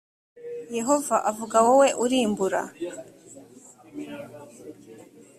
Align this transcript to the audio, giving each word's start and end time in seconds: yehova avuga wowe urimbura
yehova 0.77 1.15
avuga 1.29 1.57
wowe 1.65 1.87
urimbura 2.03 2.61